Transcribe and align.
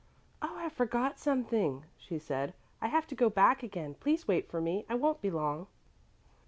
"Oh, 0.41 0.55
I 0.57 0.69
forgot 0.69 1.19
something," 1.19 1.83
she 1.95 2.17
said. 2.17 2.55
"I 2.81 2.87
have 2.87 3.05
to 3.05 3.13
go 3.13 3.29
back 3.29 3.61
again. 3.61 3.93
Please 3.93 4.27
wait 4.27 4.49
for 4.49 4.59
me, 4.59 4.83
I 4.89 4.95
won't 4.95 5.21
be 5.21 5.29
long." 5.29 5.67